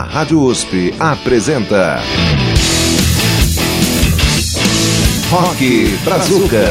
[0.00, 2.00] A Rádio USP apresenta
[5.28, 6.64] Rock Brazuca.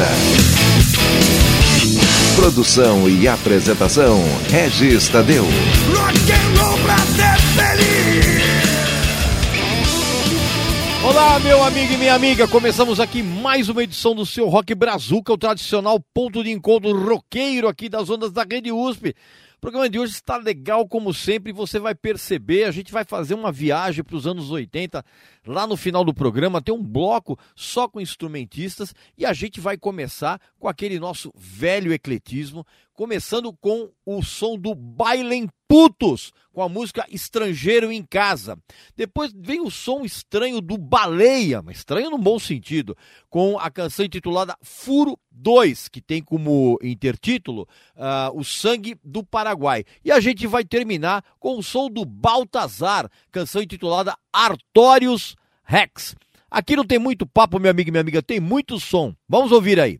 [2.35, 4.19] Produção e apresentação
[4.49, 5.43] Regis Tadeu.
[5.43, 8.49] Rock and roll pra ser feliz.
[11.03, 12.47] Olá, meu amigo e minha amiga.
[12.47, 17.67] Começamos aqui mais uma edição do seu Rock Brazuca, o tradicional ponto de encontro roqueiro
[17.67, 19.13] aqui das ondas da Rede USP.
[19.59, 23.33] O programa de hoje está legal como sempre, você vai perceber, a gente vai fazer
[23.33, 25.03] uma viagem para os anos 80,
[25.45, 29.77] lá no final do programa tem um bloco só com instrumentistas e a gente vai
[29.77, 32.65] começar com aquele nosso velho ecletismo,
[32.99, 38.57] começando com o som do Bailem Putos, com a música Estrangeiro em Casa.
[38.93, 42.97] Depois vem o som estranho do Baleia, mas estranho no bom sentido,
[43.29, 49.85] com a canção intitulada Furo 2, que tem como intertítulo uh, O Sangue do Paraguai.
[50.03, 56.17] E a gente vai terminar com o som do Baltazar, canção intitulada Artórios Rex.
[56.51, 59.15] Aqui não tem muito papo, meu amigo e minha amiga, tem muito som.
[59.25, 59.99] Vamos ouvir aí.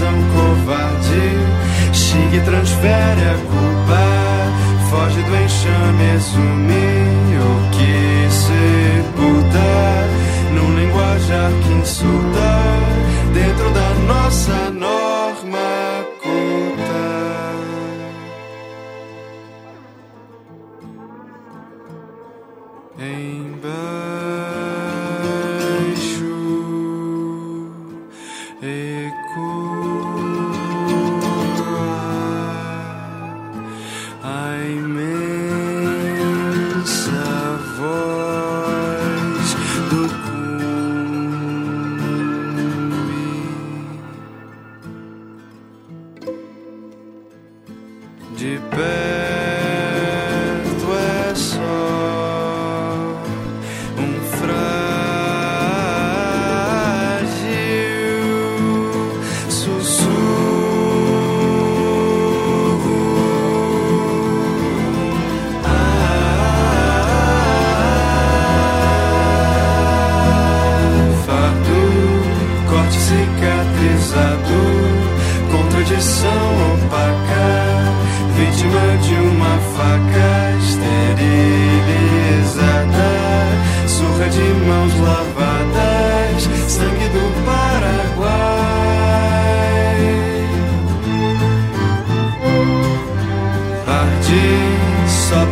[0.00, 1.92] coração covarde.
[1.92, 4.00] Chega e transfere a culpa.
[4.88, 6.99] Foge do enxame, sumir.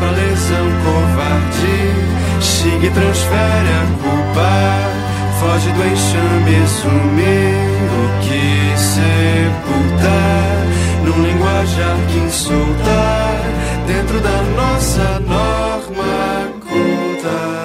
[0.09, 1.79] É uma lesão covarde.
[2.41, 4.51] xingue, e transfere a culpa,
[5.39, 7.55] foge do enxame, sumir
[7.93, 8.45] o que
[8.79, 10.59] sepultar.
[11.05, 13.37] Num linguajar que insultar,
[13.87, 17.58] dentro da nossa norma culta.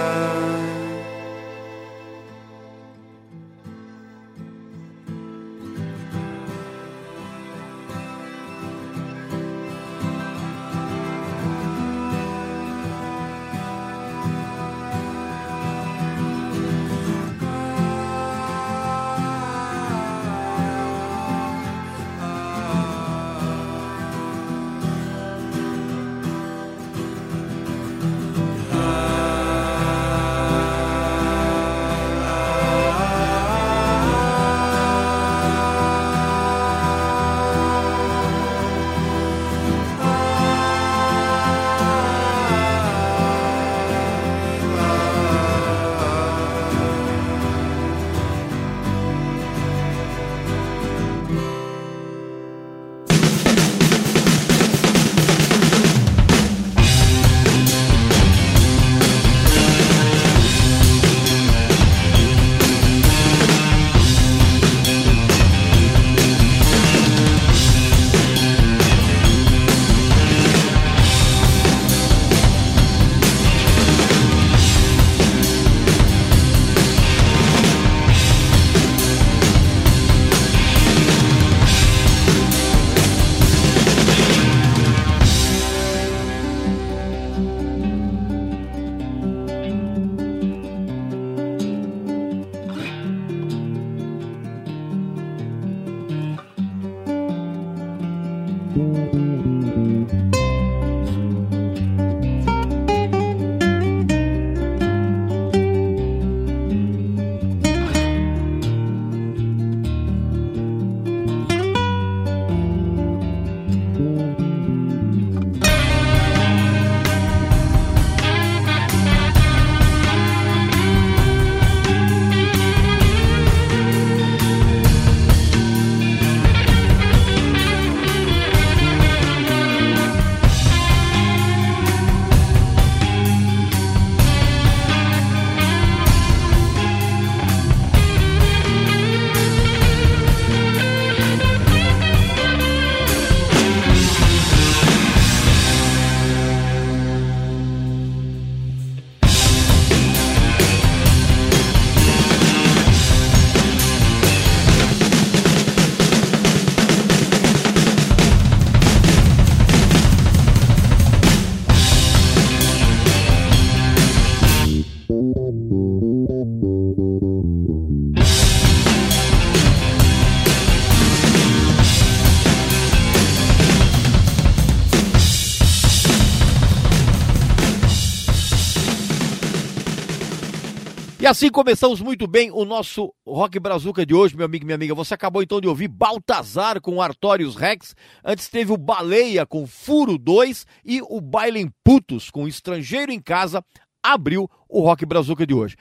[181.33, 184.93] Assim começamos muito bem o nosso Rock Brazuca de hoje, meu amigo e minha amiga.
[184.93, 187.95] Você acabou então de ouvir Baltazar com Artorius Rex.
[188.23, 193.65] Antes teve o Baleia com Furo 2 e o Bailem Putos com Estrangeiro em Casa.
[194.03, 195.75] Abriu o Rock Brazuca de hoje.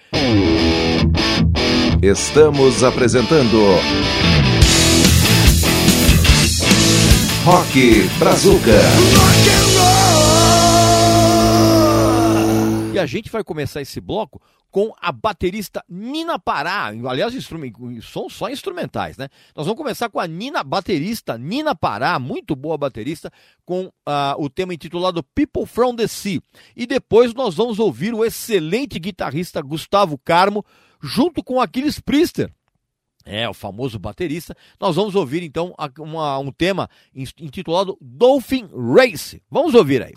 [2.02, 3.58] Estamos apresentando
[7.44, 8.80] Rock Brazuca.
[12.94, 14.40] E a gente vai começar esse bloco
[14.72, 16.86] com a baterista Nina Pará.
[16.86, 17.34] Aliás,
[18.02, 19.28] são só instrumentais, né?
[19.54, 23.30] Nós vamos começar com a Nina, baterista Nina Pará, muito boa baterista,
[23.66, 23.92] com uh,
[24.38, 26.40] o tema intitulado People from the Sea.
[26.74, 30.64] E depois nós vamos ouvir o excelente guitarrista Gustavo Carmo,
[31.02, 32.50] junto com Aquiles Priester.
[33.24, 34.56] É, o famoso baterista.
[34.80, 39.40] Nós vamos ouvir então uma, um tema intitulado Dolphin Race.
[39.50, 40.14] Vamos ouvir aí.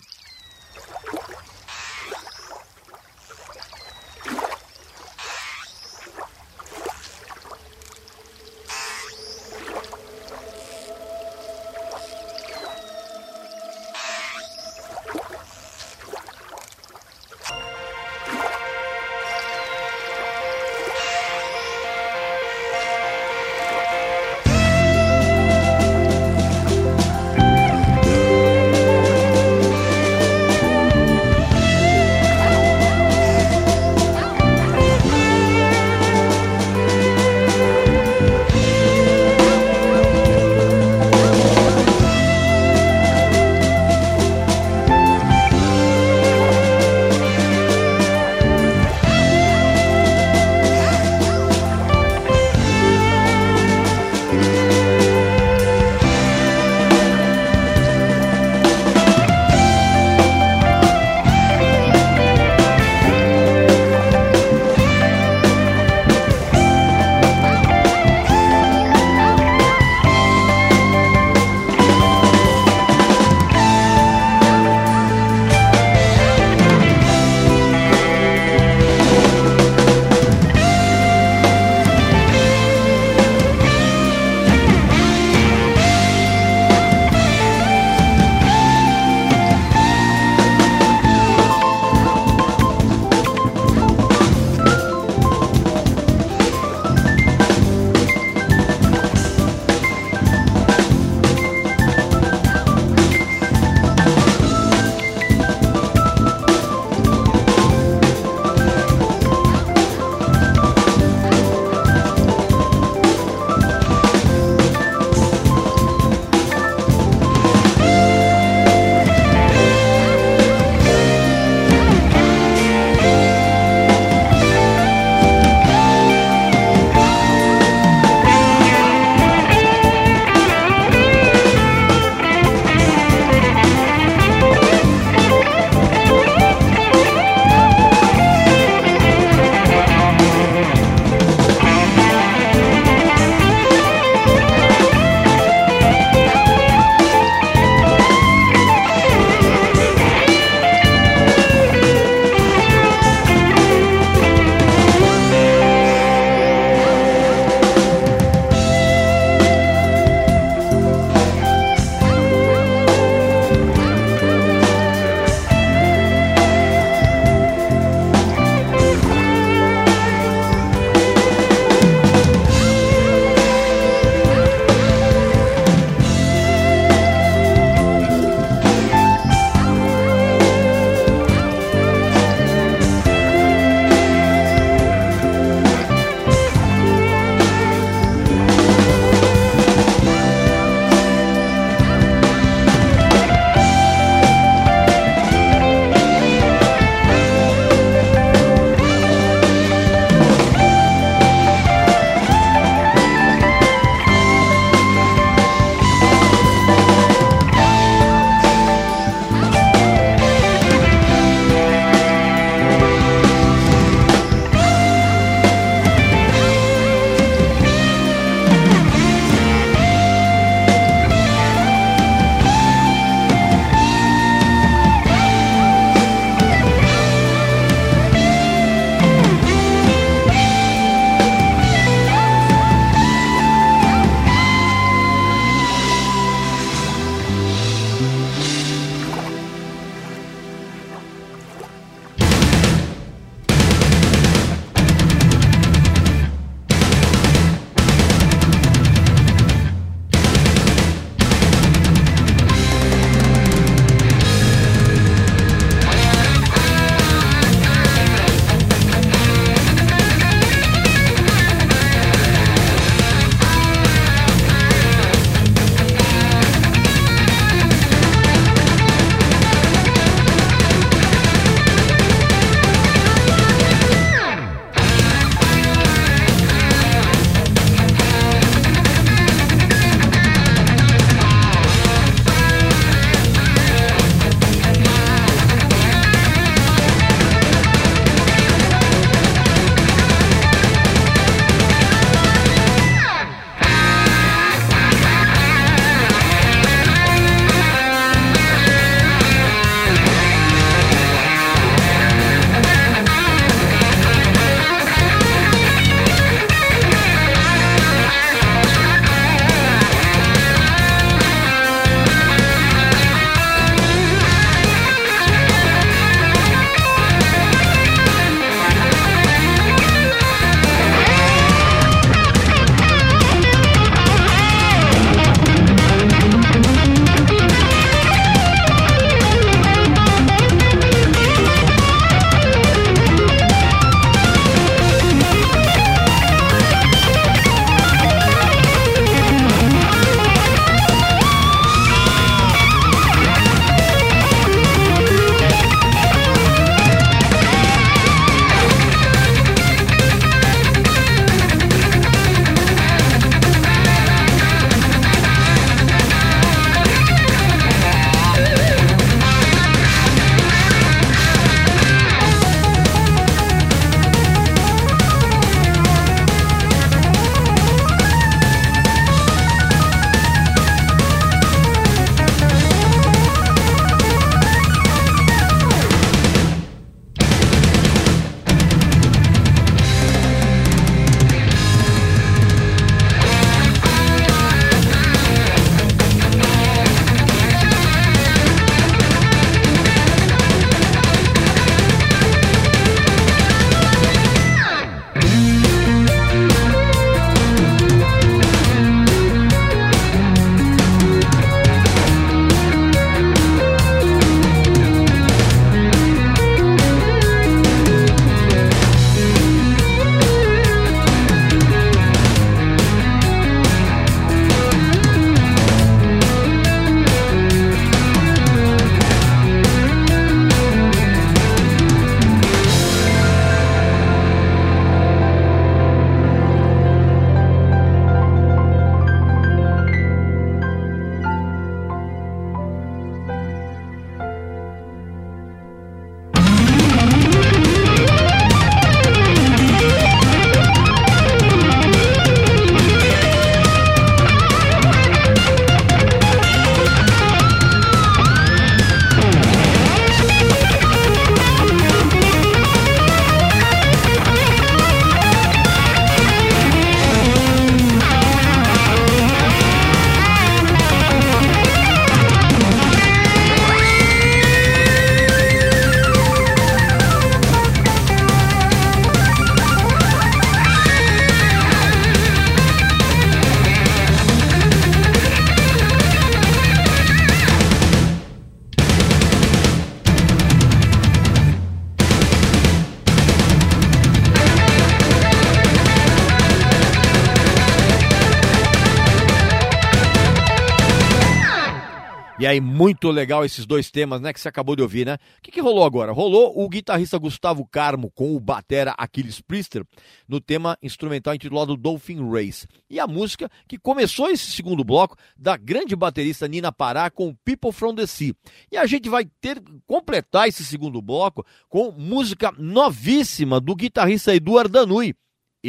[492.75, 495.15] Muito legal esses dois temas, né, que você acabou de ouvir, né?
[495.37, 496.11] O que, que rolou agora?
[496.11, 499.85] Rolou o guitarrista Gustavo Carmo com o batera Aquiles Priester
[500.27, 502.67] no tema instrumental intitulado Dolphin Race.
[502.89, 507.71] E a música que começou esse segundo bloco da grande baterista Nina Pará com People
[507.71, 508.35] from the Sea.
[508.69, 514.73] E a gente vai ter completar esse segundo bloco com música novíssima do guitarrista Eduardo
[514.73, 515.15] Danui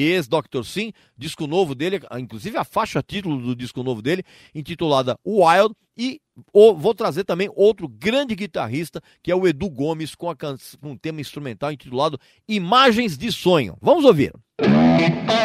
[0.02, 0.64] ex-Dr.
[0.64, 4.22] Sim, disco novo dele, inclusive a faixa título do disco novo dele,
[4.54, 6.20] intitulada Wild, e
[6.52, 10.96] vou trazer também outro grande guitarrista, que é o Edu Gomes, com, a, com um
[10.96, 13.76] tema instrumental intitulado Imagens de Sonho.
[13.80, 14.32] Vamos ouvir.
[14.60, 15.36] Música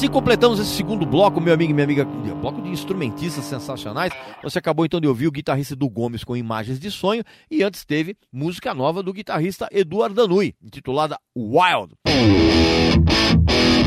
[0.00, 4.10] assim completamos esse segundo bloco, meu amigo e minha amiga, bloco de instrumentistas sensacionais.
[4.42, 7.84] Você acabou então de ouvir o guitarrista do Gomes com Imagens de Sonho e antes
[7.84, 11.92] teve música nova do guitarrista Eduardo Danui, intitulada Wild.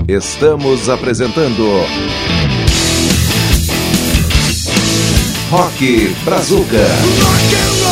[0.08, 1.64] Estamos apresentando
[5.50, 7.83] Rock Brazuca.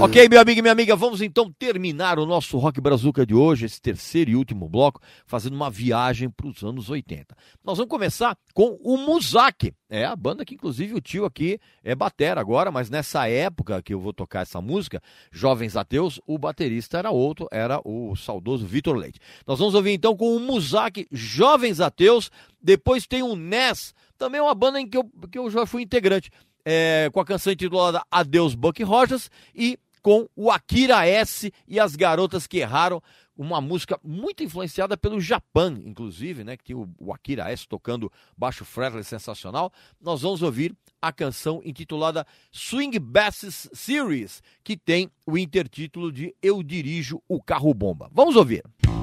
[0.00, 3.66] Ok, meu amigo e minha amiga, vamos então terminar o nosso Rock Brazuca de hoje,
[3.66, 7.34] esse terceiro e último bloco, fazendo uma viagem para os anos 80.
[7.64, 11.96] Nós vamos começar com o Muzak, é a banda que inclusive o tio aqui é
[11.96, 16.96] batera agora, mas nessa época que eu vou tocar essa música, Jovens Ateus, o baterista
[16.96, 19.18] era outro, era o saudoso Vitor Leite.
[19.44, 22.30] Nós vamos ouvir então com o Muzak, Jovens Ateus,
[22.62, 26.30] depois tem o Ness, também uma banda em que eu, que eu já fui integrante,
[26.64, 29.76] é, com a canção intitulada Adeus Buck Rogers e
[30.08, 33.02] com o Akira S e as Garotas que Erraram,
[33.36, 38.64] uma música muito influenciada pelo Japão, inclusive, né, que tem o, Akira S tocando baixo
[38.64, 39.70] fretless sensacional.
[40.00, 46.62] Nós vamos ouvir a canção intitulada Swing Basses Series, que tem o intertítulo de Eu
[46.62, 48.08] Dirijo o Carro Bomba.
[48.10, 48.64] Vamos ouvir.
[48.80, 48.97] Tantas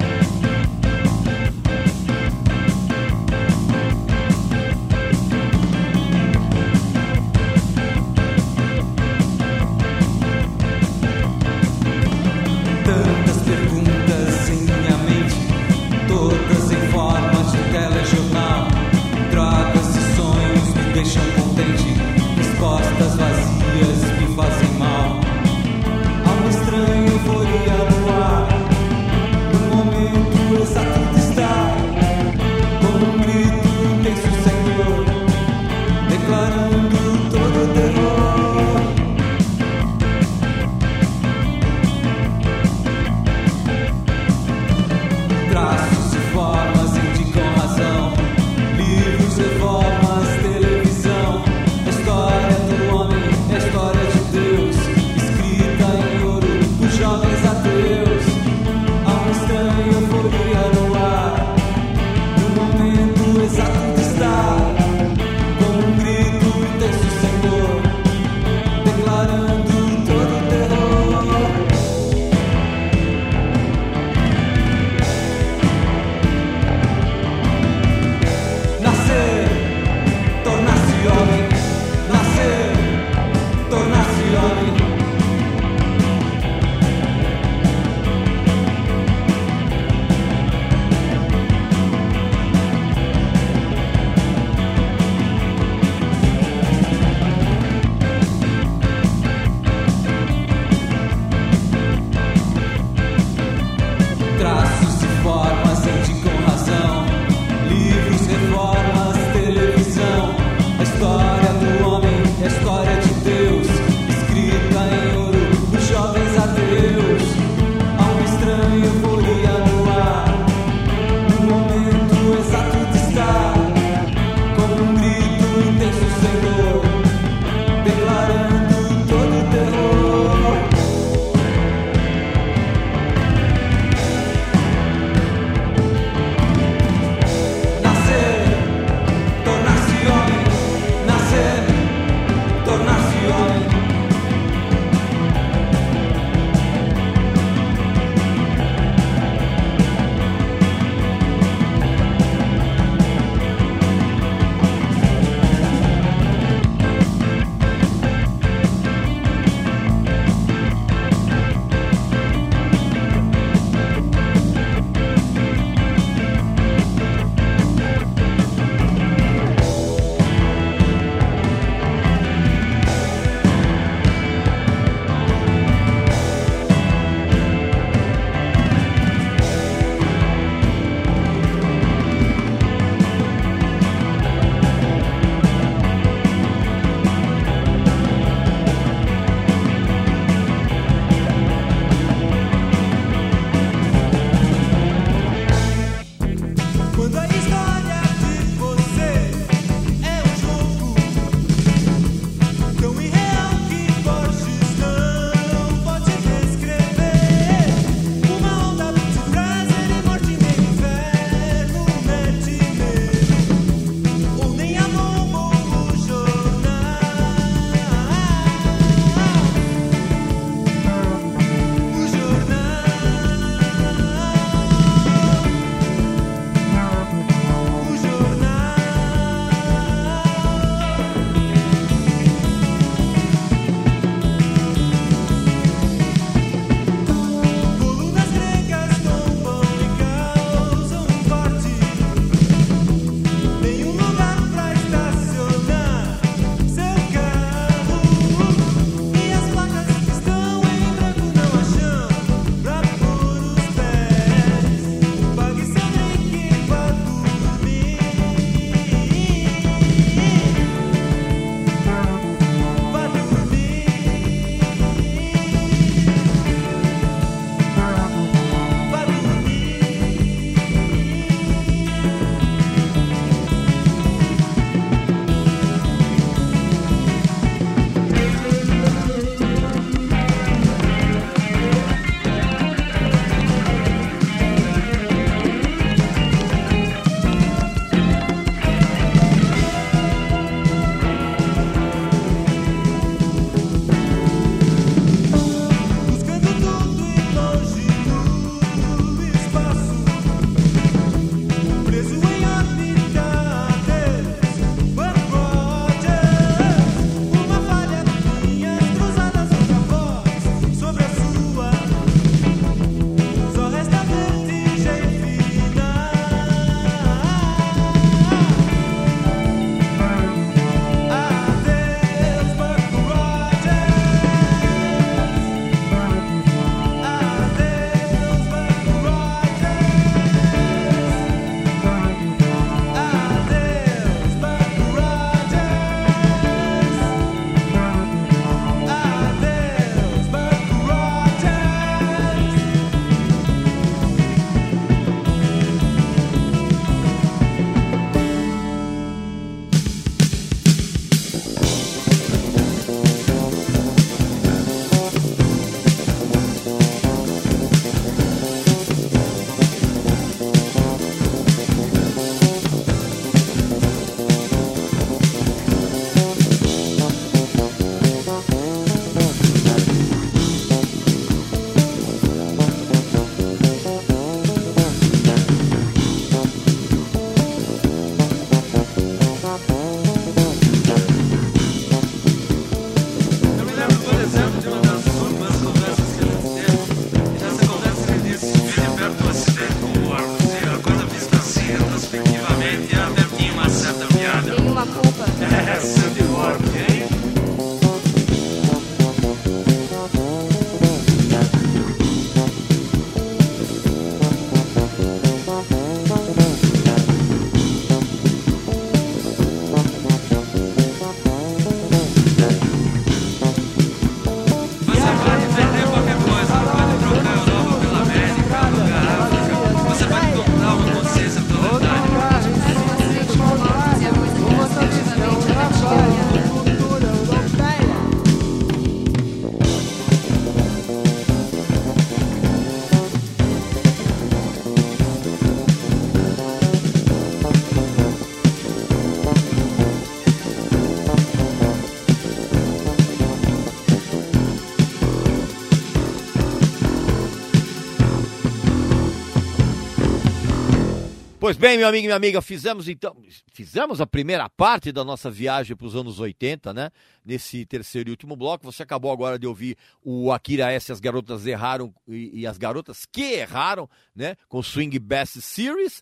[451.46, 453.16] Pois bem, meu amigo e minha amiga, fizemos então,
[453.54, 456.90] fizemos a primeira parte da nossa viagem para os anos 80, né?
[457.24, 458.66] Nesse terceiro e último bloco.
[458.66, 463.06] Você acabou agora de ouvir o Akira S, As Garotas Erraram e, e As Garotas
[463.06, 464.36] que Erraram, né?
[464.50, 466.02] Com Swing Best Series,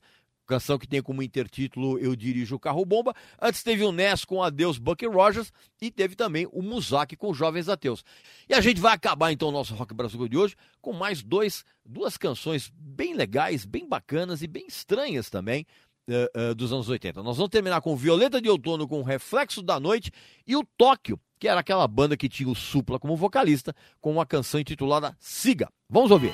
[0.53, 3.15] canção que tem como intertítulo Eu Dirijo o Carro Bomba.
[3.41, 5.51] Antes teve o Ness com Adeus Bucky Rogers
[5.81, 8.03] e teve também o Muzak com Jovens Ateus.
[8.47, 11.65] E a gente vai acabar então o nosso Rock Brasil de hoje com mais dois,
[11.83, 15.65] duas canções bem legais, bem bacanas e bem estranhas também.
[16.05, 17.23] Uh, uh, dos anos 80.
[17.23, 20.11] Nós vamos terminar com Violeta de Outono com Reflexo da Noite
[20.45, 24.25] e o Tóquio, que era aquela banda que tinha o Supla como vocalista, com uma
[24.25, 25.69] canção intitulada Siga.
[25.89, 26.33] Vamos ouvir.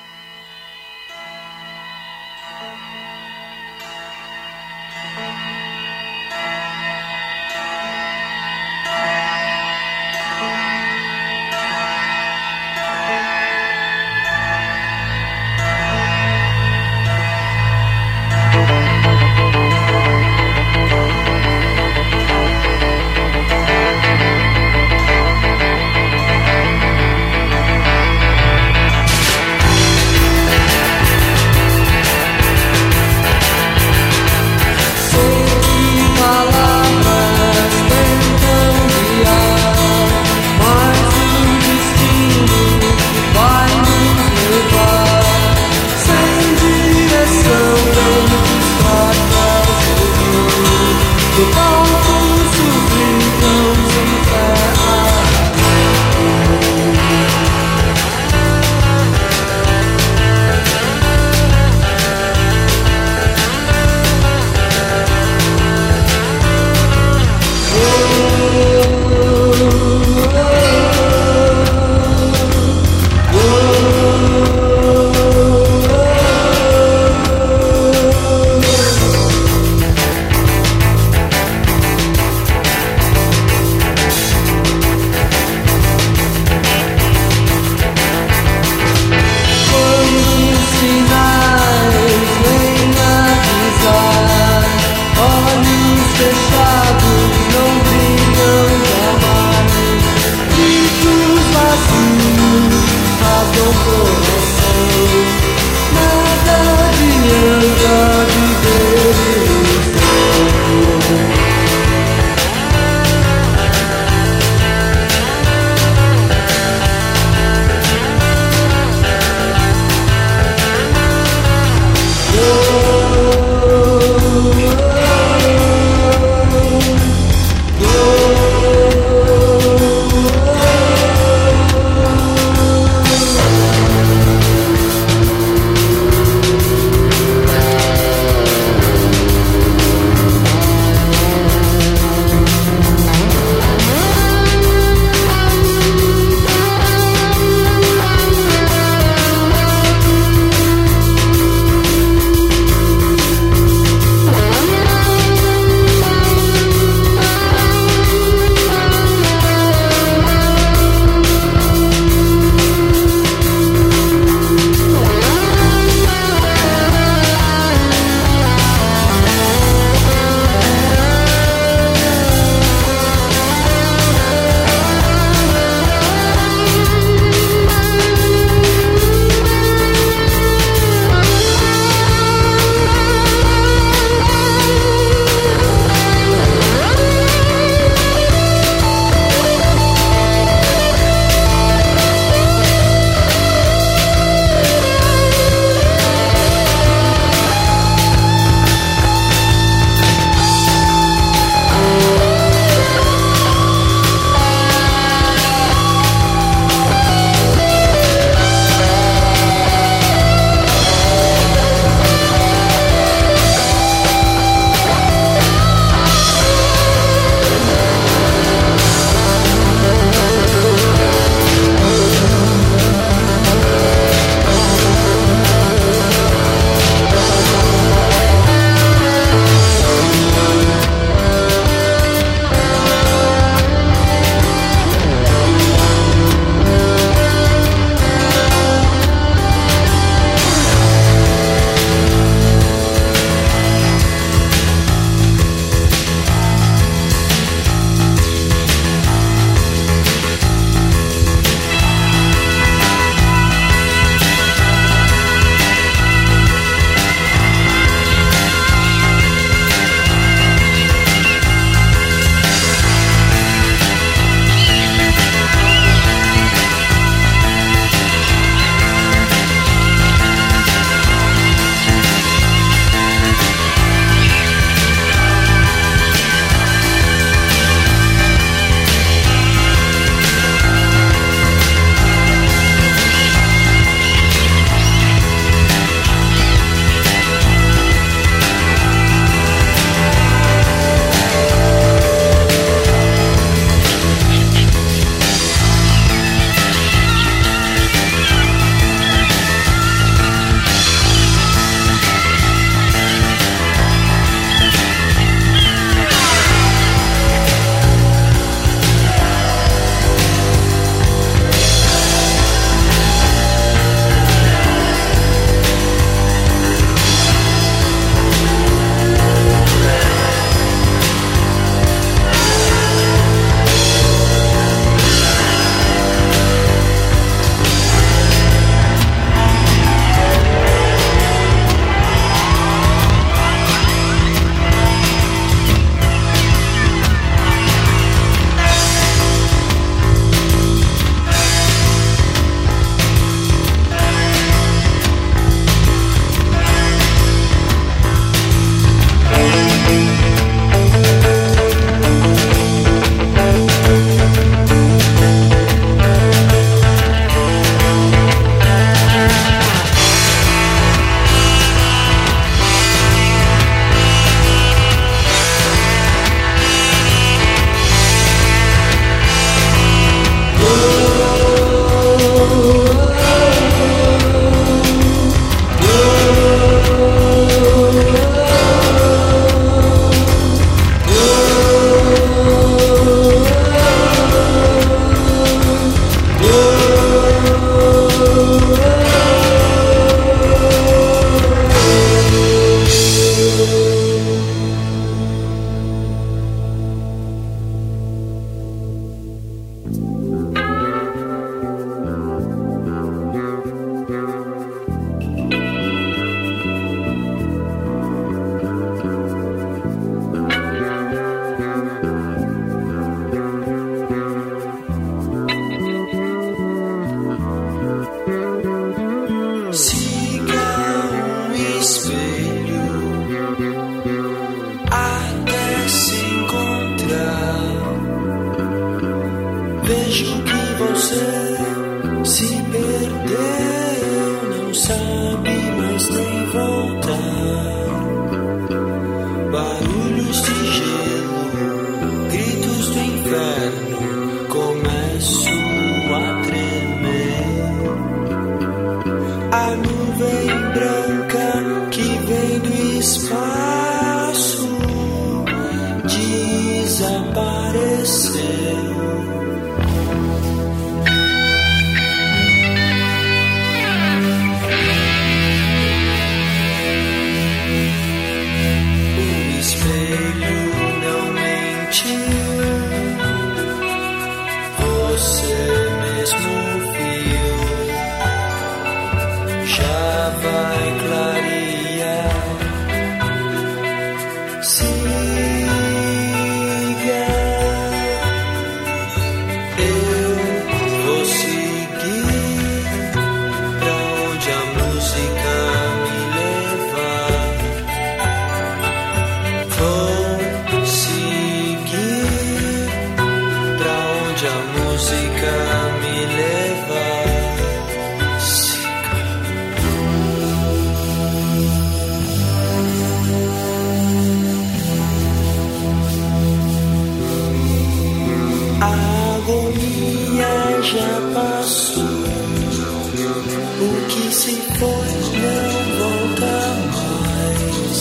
[524.32, 525.09] Se foi
[525.41, 526.57] não volta
[526.93, 527.99] mais.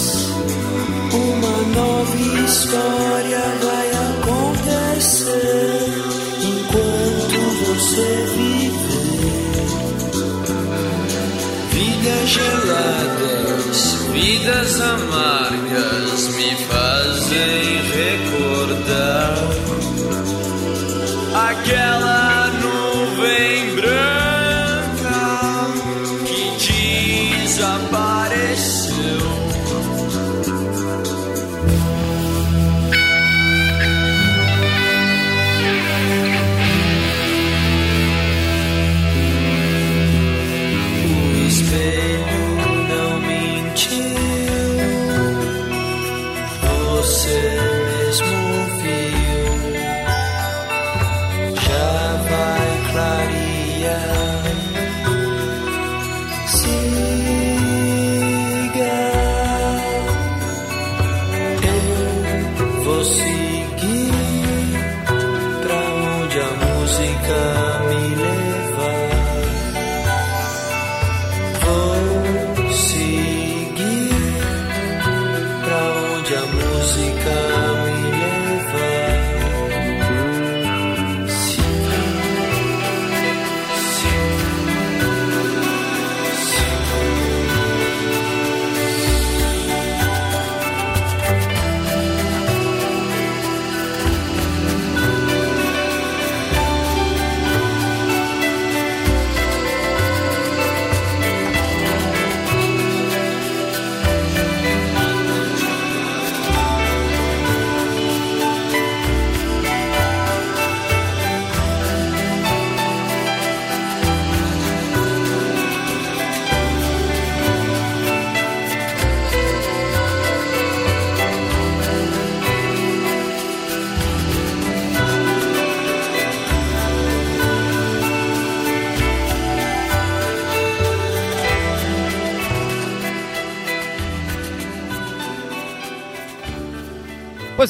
[1.12, 5.39] Uma nova história vai acontecer
[6.43, 8.99] enquanto você viver.
[11.72, 13.79] Vidas geladas,
[14.12, 15.38] vidas amargas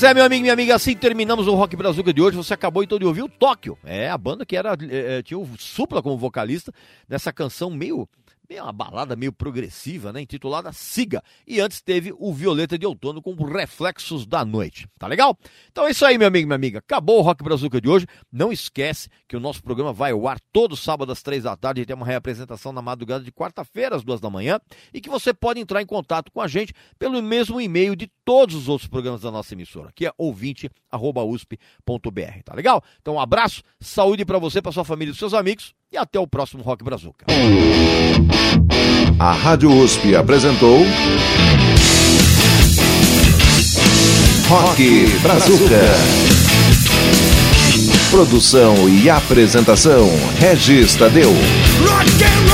[0.00, 2.36] Pois é, meu amigo, minha amiga, assim terminamos o Rock Brazuca de hoje.
[2.36, 3.76] Você acabou então de ouvir o Tóquio.
[3.84, 6.72] É a banda que era é, tinha o Supla como vocalista
[7.08, 8.08] nessa canção meio
[8.48, 11.22] meio uma balada meio progressiva, né, intitulada Siga.
[11.46, 14.88] E antes teve o Violeta de Outono com Reflexos da Noite.
[14.98, 15.36] Tá legal?
[15.70, 16.78] Então é isso aí, meu amigo, minha amiga.
[16.78, 18.06] Acabou o Rock Brazuca de hoje.
[18.32, 21.82] Não esquece que o nosso programa vai ao ar todo sábado às três da tarde
[21.82, 24.58] e tem uma reapresentação na madrugada de quarta-feira às duas da manhã
[24.94, 28.54] e que você pode entrar em contato com a gente pelo mesmo e-mail de todos
[28.54, 32.82] os outros programas da nossa emissora, que é ouvinte@usp.br, tá legal?
[33.00, 36.26] Então um abraço, saúde para você, para sua família e seus amigos e até o
[36.26, 37.26] próximo Rock Brazuca.
[39.18, 40.84] A Rádio USP apresentou
[44.48, 45.80] Rock Brazuca.
[48.10, 50.08] Produção e apresentação
[50.38, 51.30] Regis Tadeu.
[51.30, 52.47] Rock and